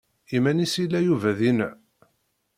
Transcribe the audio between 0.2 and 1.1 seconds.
Iman-is i yella